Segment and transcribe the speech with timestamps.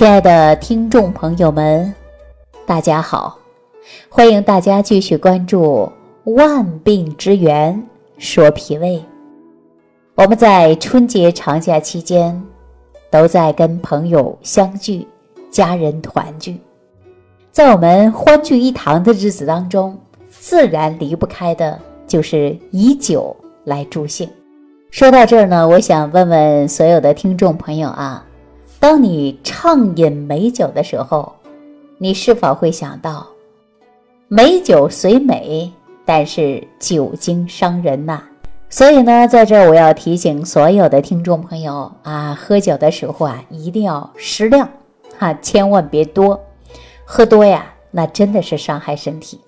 [0.00, 1.94] 亲爱的听众朋友们，
[2.64, 3.38] 大家好！
[4.08, 5.92] 欢迎大家继续关注
[6.32, 7.86] 《万病之源
[8.16, 8.96] 说脾胃》。
[10.14, 12.42] 我们在春节长假期间
[13.10, 15.06] 都在跟朋友相聚、
[15.50, 16.58] 家人团聚，
[17.50, 19.94] 在我们欢聚一堂的日子当中，
[20.30, 24.26] 自然离不开的就是以酒来助兴。
[24.90, 28.24] 说到这儿呢，我想问问所有的听众朋友啊。
[28.80, 31.30] 当你畅饮美酒的时候，
[31.98, 33.26] 你是否会想到，
[34.26, 35.70] 美酒虽美，
[36.06, 38.22] 但是酒精伤人呐？
[38.70, 44.66] 所以呢，在这我要提醒所有的听众朋友啊，喝酒的时候啊，一定要适量，
[45.18, 46.40] 哈，千万别多，
[47.04, 49.38] 喝多呀，那真的是伤害身体。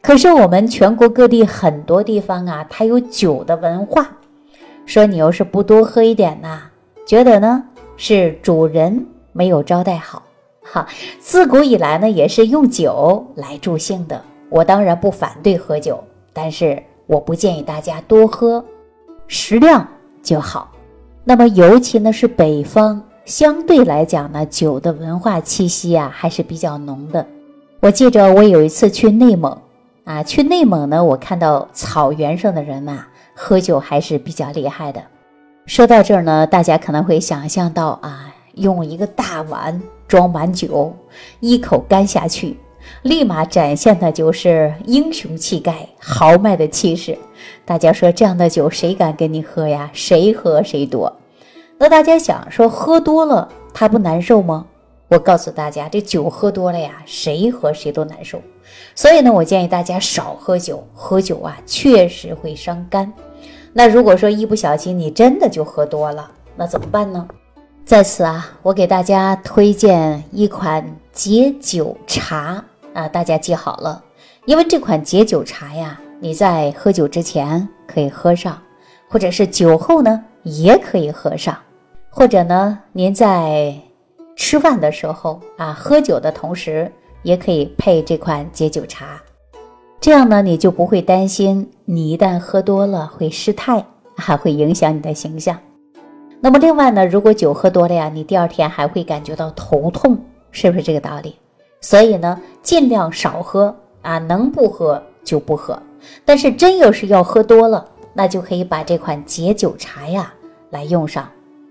[0.00, 4.08] 可是我们全国各地很多地方啊，它有酒的文化，
[4.86, 6.62] 说你要是不多喝一点呐，
[7.04, 7.64] 觉得呢？
[8.04, 10.24] 是主人没有招待好，
[10.60, 10.84] 哈，
[11.20, 14.20] 自古以来呢也是用酒来助兴的。
[14.48, 18.64] 我当然不反对喝酒，但是我不建议大家多喝，
[19.28, 19.86] 适量
[20.20, 20.72] 就好。
[21.22, 27.24] 那么尤其呢是北方，相对来讲呢酒的文化气息啊还是比较浓的。
[27.78, 29.56] 我记着我有一次去内蒙
[30.02, 35.00] 啊，去内蒙呢，我看到草原上的人呐喝酒还是比较厉害的。
[35.66, 40.94] 说到这儿呢，大家可能会想象到啊，用一个大碗装满酒，
[41.38, 42.58] 一口干下去，
[43.02, 47.16] 立马展现的就是英雄气概、豪迈的气势。
[47.64, 49.88] 大家说这样的酒谁敢跟你喝呀？
[49.92, 51.14] 谁喝谁多。
[51.78, 54.66] 那大家想说喝多了他不难受吗？
[55.08, 58.42] 我告诉大家，这酒喝多了呀，谁喝谁都难受。
[58.96, 60.84] 所以呢，我建议大家少喝酒。
[60.92, 63.12] 喝酒啊，确实会伤肝。
[63.72, 67.26] 那如果说一不小心你真的就喝多了，那怎么办呢？
[67.84, 74.02] 在此啊，我给大家推荐一款解酒茶啊，大家记好了，
[74.44, 78.60] 因为这款解酒茶呀，你在喝酒之前可以喝上，
[79.08, 81.56] 或者是酒后呢也可以喝上，
[82.10, 83.74] 或者呢您在
[84.36, 86.90] 吃饭的时候啊，喝酒的同时
[87.22, 89.20] 也可以配这款解酒茶。
[90.02, 93.86] 这样呢，你就不会担心你一旦喝多了会失态，
[94.16, 95.56] 还会影响你的形象。
[96.40, 100.18] 那么另外呢，如果酒喝多了呀，你第二天还会感觉到头痛，
[100.50, 101.36] 是不是这个道理？
[101.80, 105.80] 所以呢，尽量少喝啊，能不喝就不喝。
[106.24, 110.34] 但是真要是要喝多了，那就可以把这款解酒茶呀
[110.70, 111.28] 来用上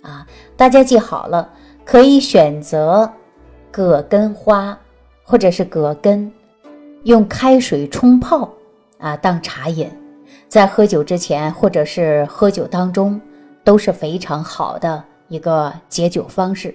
[0.00, 0.24] 啊。
[0.56, 1.50] 大家记好了，
[1.84, 3.10] 可以选择
[3.72, 4.78] 葛根花
[5.24, 6.32] 或者是葛根。
[7.04, 8.48] 用开水冲泡，
[8.98, 9.90] 啊，当茶饮，
[10.46, 13.20] 在喝酒之前或者是喝酒当中，
[13.64, 16.74] 都是非常好的一个解酒方式。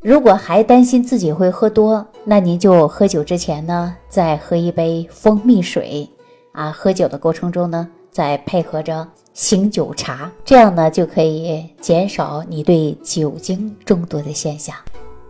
[0.00, 6.08] 如果还担心自己会喝多，那您就喝酒之前呢，再喝一杯蜂蜜水，
[6.52, 14.76] 啊，喝酒的过程中呢，再配合着醒酒茶，这样呢就可以减少你对酒精中毒的现象。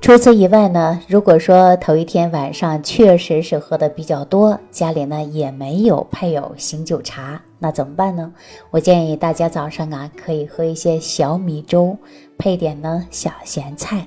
[0.05, 8.31] 除此以外呢，如果说头一天晚上确实是喝的比较多，家里呢也没有配有醒酒茶，那怎么办呢？
[8.71, 11.97] 我建议大家早上啊可以喝一些小米粥，
[12.37, 14.07] 配点呢小咸菜，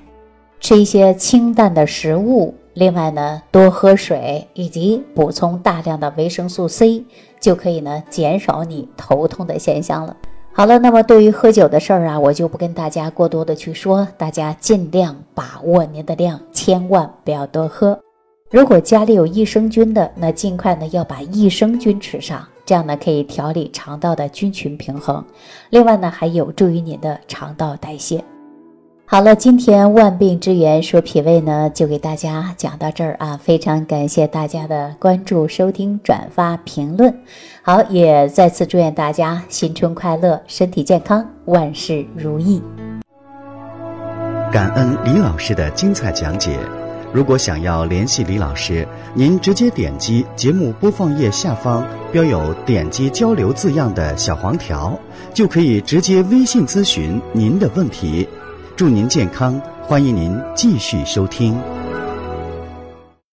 [0.60, 7.02] 吃一些清淡的食物，另外呢多喝水，以及补充大量的维生素 C，
[7.40, 10.16] 就可以呢减少你头痛的现象了。
[10.52, 17.96] 好了，那么对于喝酒的事儿啊，我就不跟大家过多的去说，大家尽量把握您的量，千万不要多喝。
[18.50, 25.24] 如果家里有益生菌的，那尽快呢要把益生菌吃上，这样呢可以调理肠道的菌群平衡，
[25.70, 28.24] 另外呢还有助于您的肠道代谢。
[29.10, 33.40] 好了，今天万病之源说脾胃呢，就给大家讲到这儿啊！
[33.42, 37.18] 非常感谢大家的关注、收听、转发、评论。
[37.62, 42.62] 好，也再次祝愿大家新春快乐，身体健康，万事如意。
[44.52, 46.58] 感恩李老师的精彩讲解。
[47.10, 51.82] 如果想要联系李老师，您直接点击节目播放页下方
[52.12, 54.94] 标有“点击交流”字样的小黄条，
[55.32, 58.28] 就可以直接微信咨询您的问题。
[58.78, 61.77] 祝您健康，欢迎您继续收听。